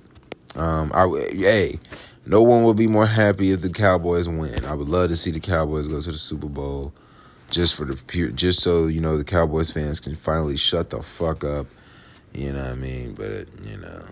[0.57, 1.79] Um, I hey,
[2.27, 4.65] no one would be more happy if the Cowboys win.
[4.67, 6.93] I would love to see the Cowboys go to the Super Bowl,
[7.51, 11.03] just for the pure, just so you know the Cowboys fans can finally shut the
[11.03, 11.67] fuck up.
[12.33, 13.15] You know what I mean?
[13.15, 14.07] But it, you know.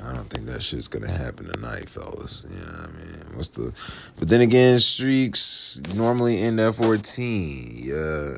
[0.00, 2.44] I don't think that shit's gonna happen tonight, fellas.
[2.48, 3.24] You know what I mean?
[3.34, 3.72] What's the?
[4.16, 8.36] But then again, streaks normally end at fourteen, yeah,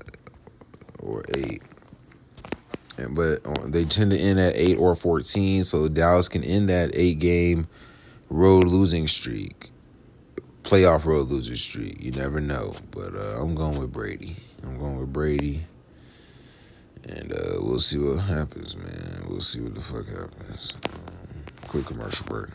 [1.02, 1.62] or eight.
[2.98, 6.68] And but uh, they tend to end at eight or fourteen, so Dallas can end
[6.68, 7.68] that eight game
[8.28, 9.70] road losing streak,
[10.62, 12.02] playoff road losing streak.
[12.02, 12.74] You never know.
[12.90, 14.36] But uh, I'm going with Brady.
[14.64, 15.62] I'm going with Brady.
[17.08, 19.24] And uh, we'll see what happens, man.
[19.26, 20.74] We'll see what the fuck happens.
[21.66, 22.50] Quick commercial break.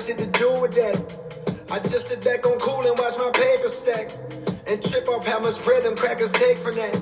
[0.00, 0.96] Shit to do with that.
[1.72, 4.08] I just sit back on cool and watch my paper stack.
[4.70, 6.99] And trip off how much them crackers take from that.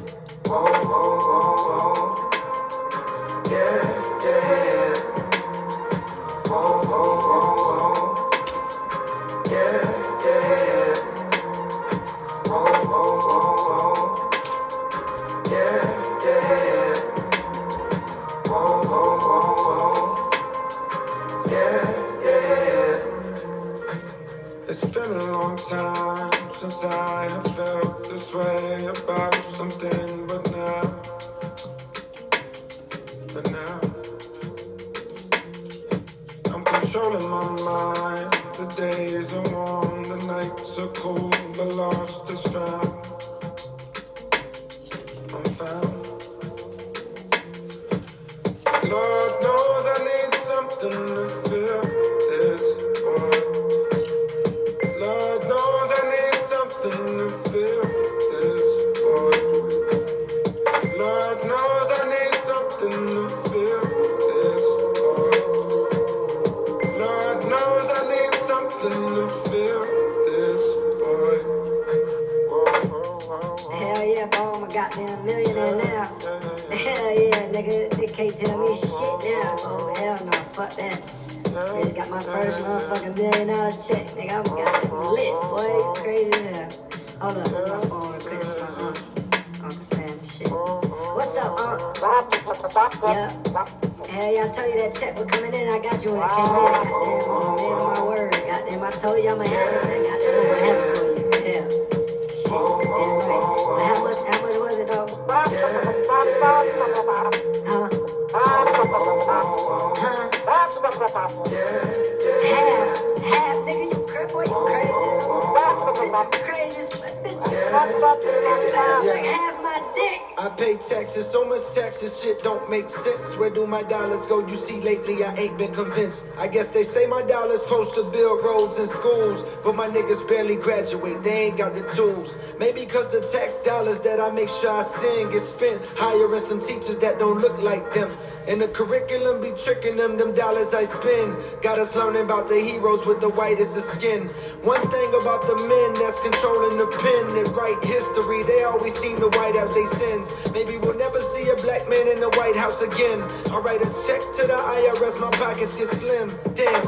[121.69, 123.39] So taxes, shit don't make sense.
[123.39, 124.41] Where do my dollars go?
[124.47, 126.27] You see, lately I ain't been convinced.
[126.39, 130.27] I guess they say my dollars supposed to build roads and schools, but my niggas
[130.29, 132.57] barely graduate, they ain't got the tools.
[132.59, 136.61] Maybe cause the tax dollars that I make sure I send get spent hiring some
[136.61, 138.09] teachers that don't look like them.
[138.49, 141.37] And the curriculum be tricking them, them dollars I spend.
[141.61, 144.25] Got us learning about the heroes with the whitest of skin.
[144.64, 149.21] One thing about the men that's controlling the pen that write history, they always seem
[149.21, 150.49] to white out their sins.
[150.57, 153.18] Maybe we'll never see a black man in the White House again.
[153.50, 156.28] I write a check to the IRS, my pockets get slim.
[156.54, 156.82] Damn,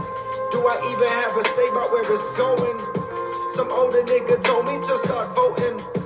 [0.54, 2.78] do I even have a say about where it's going?
[3.50, 5.99] Some older nigga told me to start voting.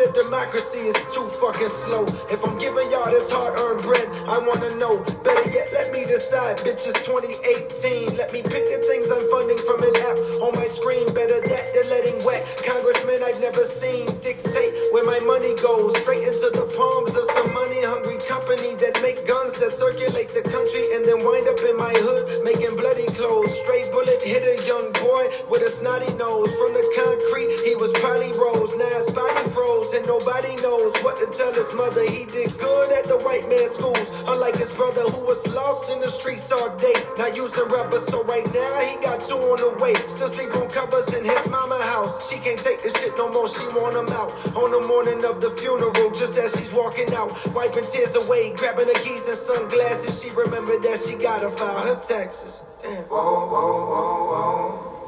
[0.00, 2.08] Said, democracy is too fucking slow.
[2.32, 4.96] If I'm giving y'all this hard earned bread, I wanna know.
[5.20, 6.56] Better yet, let me decide.
[6.64, 8.16] Bitches 2018.
[8.16, 10.16] Let me pick the things I'm funding from an app
[10.48, 11.04] on my screen.
[11.12, 15.92] Better that than letting whack congressmen I've never seen dictate where my money goes.
[16.00, 20.44] Straight into the palms of some money hungry company that make guns that circulate the
[20.48, 23.52] country and then wind up in my hood making bloody clothes.
[23.66, 26.48] Straight bullet hit a young boy with a snotty nose.
[26.56, 28.72] From the concrete, he was probably rose.
[28.80, 32.02] Now his body froze and nobody knows what to tell his mother.
[32.06, 35.98] He did good at the white man's schools, unlike his brother who was lost in
[35.98, 36.94] the streets all day.
[37.18, 39.94] Not using rubber, so right now he got two on the way.
[40.06, 42.30] Still sleep on covers in his mama house.
[42.30, 44.30] She can't take the shit no more, she want him out.
[44.54, 48.86] On the morning of the funeral, just as she's walking out, wiping tears away, grabbing
[48.86, 50.22] her keys and sunglasses.
[50.22, 52.62] She remembered that she gotta file her taxes.
[52.78, 53.10] Damn.
[53.10, 54.98] Whoa, whoa, whoa, whoa.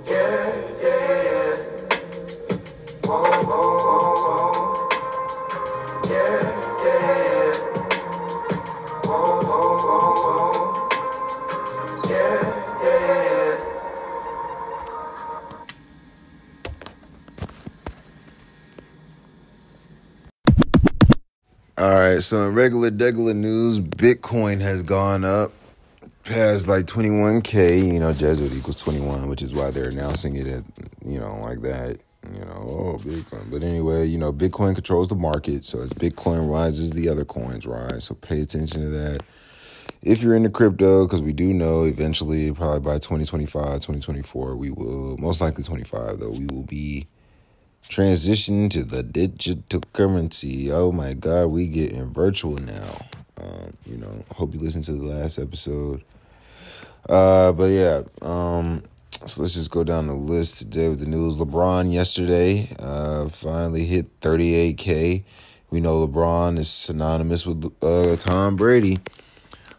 [0.07, 0.51] Yeah,
[0.83, 1.55] yeah, yeah.
[3.05, 4.51] Whoa, whoa, whoa, whoa.
[6.11, 6.43] Yeah,
[6.85, 7.53] yeah, yeah.
[9.05, 10.51] Whoa, whoa, whoa, whoa.
[12.11, 12.43] Yeah,
[12.83, 13.55] yeah, yeah.
[21.79, 25.53] All right, so in regular degular news, Bitcoin has gone up
[26.27, 27.87] past like 21k.
[27.93, 30.63] You know, Jesuit equals 21, which is why they're announcing it at
[31.05, 31.99] you know like that.
[32.35, 33.51] You know, oh Bitcoin.
[33.51, 37.67] But anyway, you know, Bitcoin controls the market, so as Bitcoin rises, the other coins
[37.67, 38.05] rise.
[38.05, 39.23] So pay attention to that.
[40.03, 45.17] If you're into crypto, because we do know eventually, probably by 2025, 2024, we will
[45.19, 47.07] most likely 25 though, we will be
[47.89, 50.71] transition to the digital currency.
[50.73, 53.07] Oh my God, we getting virtual now.
[53.41, 56.03] Um, you know, hope you listened to the last episode.
[57.09, 61.37] Uh, but yeah, um, so let's just go down the list today with the news.
[61.37, 65.25] LeBron yesterday uh, finally hit 38K.
[65.71, 68.99] We know LeBron is synonymous with uh, Tom Brady.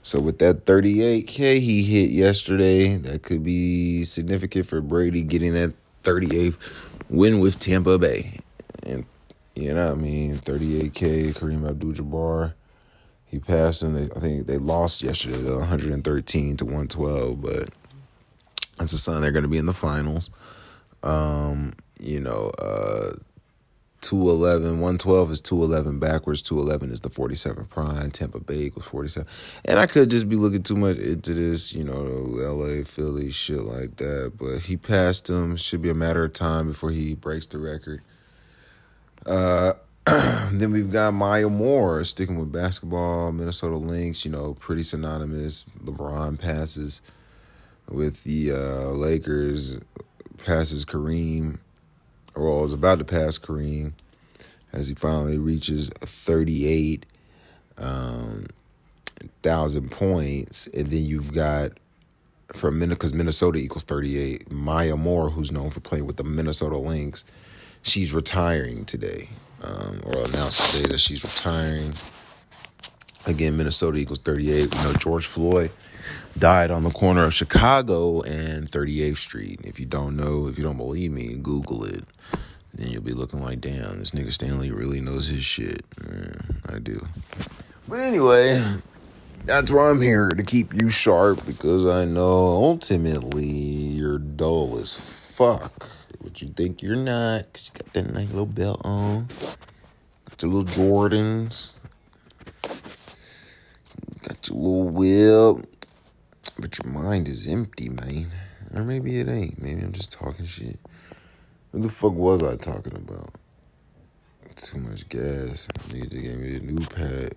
[0.02, 5.74] So with that 38K he hit yesterday, that could be significant for Brady getting that
[6.04, 8.40] 38th win with Tampa Bay.
[8.86, 9.06] And
[9.56, 10.36] you know what I mean?
[10.36, 12.54] 38K, Kareem Abdul-Jabbar.
[13.28, 13.82] He passed.
[13.82, 17.42] They, I think they lost yesterday, though, 113 to 112.
[17.42, 17.70] But
[18.78, 20.30] that's a sign they're going to be in the finals.
[21.04, 23.12] Um, you know, uh,
[24.02, 26.42] 211, 112 is 211 backwards.
[26.42, 28.12] 211 is the 47 prime.
[28.12, 29.28] Tampa Bay equals 47.
[29.66, 33.62] And I could just be looking too much into this, you know, LA, Philly, shit
[33.62, 34.34] like that.
[34.38, 35.58] But he passed him.
[35.58, 38.02] Should be a matter of time before he breaks the record.
[39.26, 39.74] Uh,
[40.54, 45.66] then we've got Maya Moore sticking with basketball, Minnesota Lynx, you know, pretty synonymous.
[45.84, 47.02] LeBron passes
[47.90, 49.82] with the uh, Lakers,
[50.46, 51.58] passes Kareem,
[52.36, 53.92] or is about to pass Kareem
[54.72, 57.06] as he finally reaches 38
[57.78, 58.46] um,
[59.44, 60.68] thousand points.
[60.68, 61.72] And then you've got
[62.54, 67.26] from because Minnesota equals 38, Maya Moore, who's known for playing with the Minnesota Lynx,
[67.82, 69.28] she's retiring today
[69.64, 71.94] um, or announced today that she's retiring.
[73.26, 74.74] Again, Minnesota equals 38.
[74.74, 75.72] We know George Floyd
[76.38, 79.60] died on the corner of Chicago and 38th Street.
[79.64, 82.04] If you don't know, if you don't believe me, Google it.
[82.74, 85.84] Then you'll be looking like, damn, this nigga Stanley really knows his shit.
[86.08, 87.06] Yeah, I do.
[87.88, 88.64] But anyway,
[89.46, 94.96] that's why I'm here to keep you sharp because I know ultimately you're dull as
[95.36, 95.90] fuck.
[96.22, 97.70] But you think you're not
[98.04, 99.26] that nice little belt on,
[100.30, 101.78] got your little Jordans,
[104.22, 105.66] got your little whip,
[106.60, 108.28] but your mind is empty, man.
[108.76, 109.60] Or maybe it ain't.
[109.62, 110.78] Maybe I'm just talking shit.
[111.72, 113.32] What the fuck was I talking about?
[114.56, 115.68] Too much gas.
[115.90, 117.36] Nigga just gave me a new pad.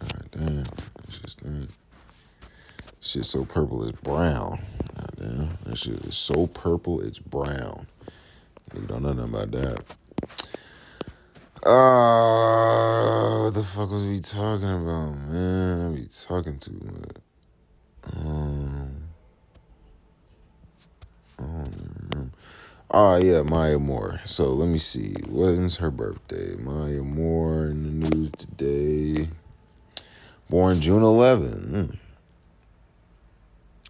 [0.00, 0.64] God damn.
[1.04, 1.68] It's just that.
[3.00, 4.58] Shit so purple it's brown.
[4.96, 5.48] God damn.
[5.64, 7.86] That shit is so purple it's brown.
[8.76, 9.96] Nigga don't know nothing about that.
[11.66, 15.92] Uh, what the fuck was we talking about, man?
[15.92, 17.16] I be talking too much.
[18.16, 18.96] Um.
[22.90, 24.20] Oh yeah, Maya Moore.
[24.26, 25.14] So let me see.
[25.28, 26.54] When's her birthday?
[26.56, 29.28] Maya Moore in the news today.
[30.48, 31.98] Born June 11.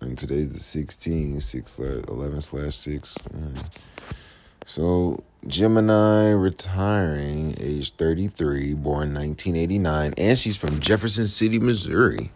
[0.01, 0.09] Mm.
[0.09, 3.19] And today's the 16th, 6 11 slash 6.
[3.19, 4.26] Mm.
[4.67, 12.33] So Gemini retiring, age 33, born 1989, and she's from Jefferson City, Missouri.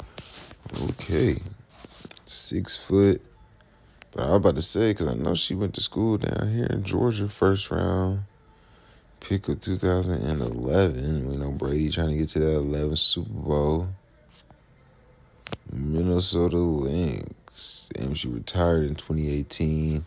[0.91, 1.39] Okay.
[2.25, 3.21] Six foot
[4.13, 6.67] But I was about to say, because I know she went to school down here
[6.67, 8.21] in Georgia, first round
[9.19, 11.29] pick of 2011.
[11.29, 13.89] We know Brady trying to get to that 11th Super Bowl.
[15.73, 17.91] Minnesota Lynx.
[17.99, 20.05] And she retired in 2018.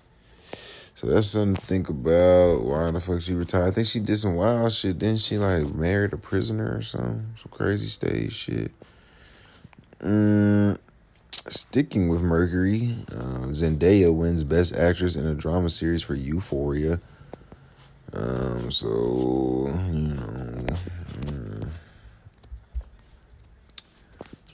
[0.96, 2.64] So that's something to think about.
[2.64, 3.68] Why the fuck she retired?
[3.68, 5.00] I think she did some wild shit.
[5.00, 7.34] Then she like married a prisoner or something.
[7.36, 8.72] Some crazy stage shit.
[10.00, 10.78] Mm,
[11.48, 17.00] sticking with Mercury, uh, Zendaya wins Best Actress in a Drama Series for Euphoria.
[18.14, 20.66] Um, so you know,
[21.22, 21.68] mm.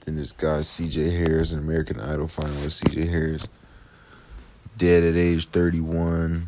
[0.06, 1.10] then this guy C.J.
[1.18, 3.08] Harris, an American Idol finalist, C.J.
[3.08, 3.48] Harris,
[4.80, 6.48] dead at age thirty-one.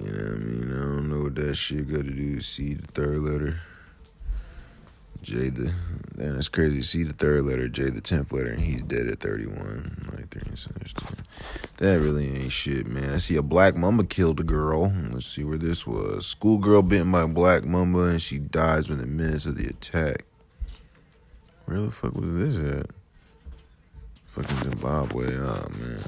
[0.00, 0.72] You know what I mean?
[0.72, 2.40] I don't know what that shit got to do.
[2.40, 3.60] C, the third letter.
[5.22, 5.72] J the
[6.16, 6.82] man, it's crazy.
[6.82, 10.06] See the third letter, J the tenth letter, and he's dead at thirty one.
[10.12, 10.28] Like
[11.78, 13.14] That really ain't shit, man.
[13.14, 14.92] I see a black mamba killed a girl.
[15.10, 16.26] Let's see where this was.
[16.26, 20.26] Schoolgirl bitten by black mamba and she dies within minutes of the attack.
[21.64, 22.90] Where the fuck was this at?
[24.26, 26.00] Fucking Zimbabwe, oh man.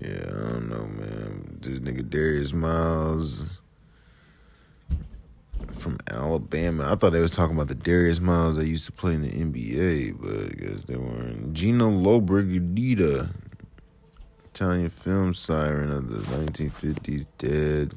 [0.00, 1.58] Yeah, I don't know, man.
[1.60, 3.60] This nigga Darius Miles
[5.72, 6.90] from Alabama.
[6.90, 9.30] I thought they was talking about the Darius Miles that used to play in the
[9.30, 11.52] NBA, but I guess they weren't.
[11.52, 13.34] Gina Lollobrigida,
[14.46, 17.94] Italian film siren of the 1950s, dead.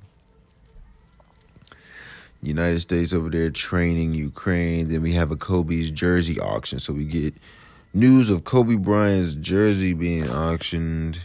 [2.44, 4.88] United States over there training Ukraine.
[4.88, 6.80] Then we have a Kobe's jersey auction.
[6.80, 7.34] So we get
[7.94, 11.20] news of Kobe Bryant's jersey being auctioned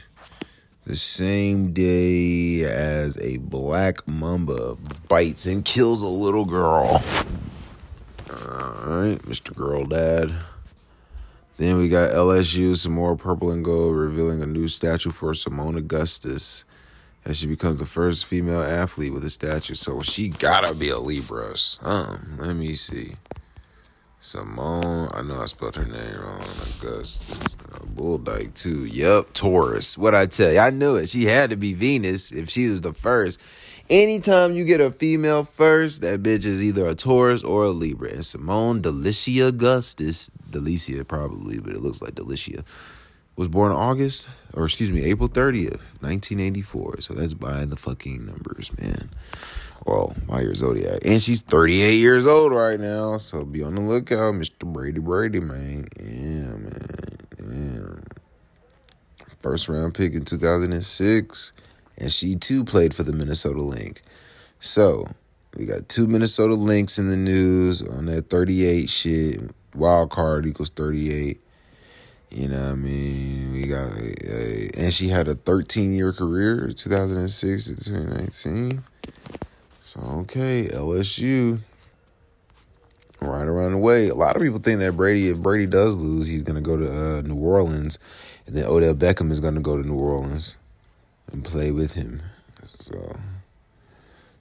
[0.84, 4.76] the same day as a black mamba
[5.08, 7.02] bites and kills a little girl.
[8.30, 9.54] Alright, Mr.
[9.54, 10.32] Girl Dad.
[11.58, 15.76] Then we got LSU, some more purple and gold, revealing a new statue for Seimone
[15.76, 16.64] Augustus
[17.24, 19.74] as she becomes the first female athlete with a statue.
[19.74, 21.54] So she gotta be a Libra.
[21.82, 23.14] Um, let me see.
[24.22, 26.38] Seimone, I know I spelled her name wrong.
[26.38, 28.84] Augustus, uh, Bull Dyke too.
[28.84, 29.98] Yep, Taurus.
[29.98, 31.08] What I tell you, I knew it.
[31.08, 33.40] She had to be Venus if she was the first.
[33.90, 38.10] Anytime you get a female first, that bitch is either a Taurus or a Libra.
[38.10, 42.64] And Seimone Delicia Augustus, Delicia probably, but it looks like Delicia,
[43.34, 47.00] was born August, or excuse me, April 30th, 1984.
[47.00, 49.10] So that's by the fucking numbers, man.
[49.84, 51.00] Well, by your zodiac.
[51.04, 53.18] And she's 38 years old right now.
[53.18, 54.64] So be on the lookout, Mr.
[54.72, 55.86] Brady Brady, man.
[56.00, 58.04] Yeah, man.
[59.18, 59.26] Yeah.
[59.42, 61.52] First round pick in 2006.
[61.98, 64.02] And she too played for the Minnesota Lynx.
[64.60, 65.06] So
[65.56, 69.50] we got two Minnesota Lynx in the news on that 38 shit.
[69.74, 71.40] Wild card equals 38.
[72.30, 73.52] You know what I mean?
[73.52, 78.82] We got, uh, and she had a 13 year career, 2006 to 2019.
[79.92, 81.58] So, okay, LSU.
[83.20, 84.08] Right around the way.
[84.08, 86.78] A lot of people think that Brady, if Brady does lose, he's going to go
[86.78, 87.98] to uh, New Orleans.
[88.46, 90.56] And then Odell Beckham is going to go to New Orleans
[91.30, 92.22] and play with him.
[92.64, 93.18] So,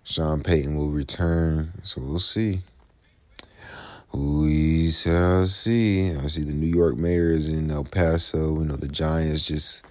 [0.06, 1.74] Sean Payton will return.
[1.84, 2.62] So, we'll see.
[4.14, 6.12] We shall see.
[6.12, 8.54] I see the New York Mayor's in El Paso.
[8.54, 9.84] We know the Giants just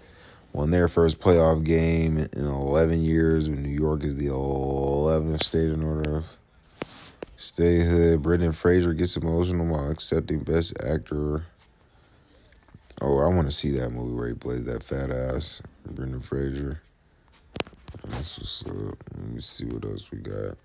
[0.53, 5.71] won their first playoff game in 11 years when New York is the 11th state
[5.71, 6.37] in order of
[7.37, 8.23] statehood.
[8.23, 11.45] Brendan Fraser gets emotional while accepting Best Actor.
[13.01, 16.83] Oh, I want to see that movie where he plays that fat ass, Brendan Fraser.
[18.05, 18.99] That's what's up.
[19.17, 20.57] Let me see what else we got.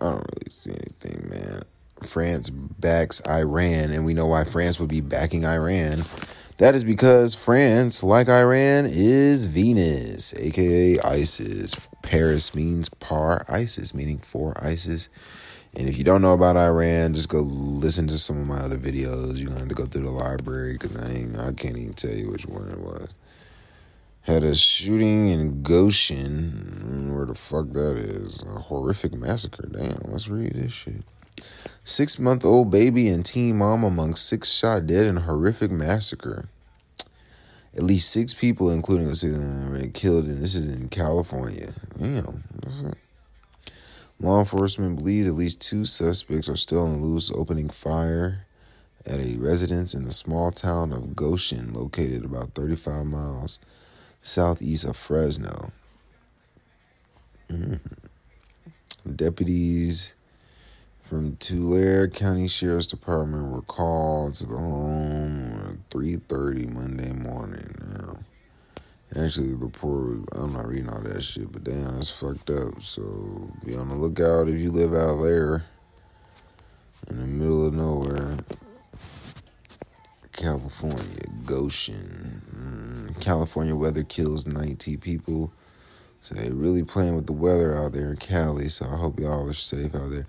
[0.00, 1.62] I don't really see anything, man.
[2.02, 6.02] France backs Iran, and we know why France would be backing Iran
[6.58, 11.88] that is because France, like Iran, is Venus, aka Isis.
[12.02, 15.08] Paris means par Isis, meaning for Isis.
[15.74, 18.76] And if you don't know about Iran, just go listen to some of my other
[18.76, 19.38] videos.
[19.38, 22.30] You're gonna have to go through the library because I I can't even tell you
[22.30, 23.08] which one it was.
[24.22, 28.42] Had a shooting in Goshen, where the fuck that is.
[28.42, 29.66] A horrific massacre.
[29.66, 31.04] Damn, let's read this shit.
[31.84, 36.48] Six month old baby and teen mom among six shot dead in horrific massacre.
[37.74, 41.72] At least six people, including a citizen, killed, and this is in California.
[41.98, 42.44] Damn.
[44.20, 48.46] Law enforcement believes at least two suspects are still on the loose, opening fire
[49.06, 53.58] at a residence in the small town of Goshen, located about 35 miles
[54.20, 55.72] southeast of Fresno.
[57.50, 57.80] Mm.
[59.16, 60.14] Deputies
[61.12, 68.16] from Tulare County Sheriff's Department were called to the home at 3.30 Monday morning now.
[69.22, 72.82] Actually, the report, I'm not reading all that shit, but damn, that's fucked up.
[72.82, 75.66] So be on the lookout if you live out there
[77.10, 78.38] in the middle of nowhere.
[80.32, 82.40] California, Goshen.
[82.56, 85.52] Mm, California weather kills 90 people.
[86.22, 88.68] So they really playing with the weather out there in Cali.
[88.68, 90.24] So I hope y'all are safe out there.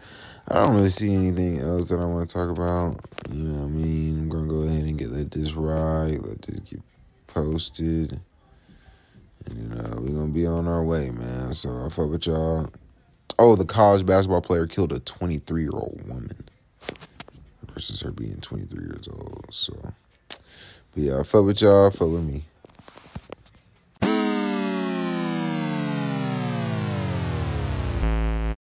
[0.48, 3.00] I don't really see anything else that I want to talk about.
[3.32, 4.22] You know what I mean?
[4.22, 6.82] I'm gonna go ahead and get let this ride, let this get
[7.28, 8.20] posted.
[9.46, 11.54] And you know, we're gonna be on our way, man.
[11.54, 12.72] So I fuck with y'all.
[13.38, 16.50] Oh, the college basketball player killed a 23 year old woman
[17.72, 19.46] versus her being 23 years old.
[19.52, 19.94] So,
[20.28, 20.40] but
[20.96, 22.46] yeah, I fuck with y'all, fuck with me.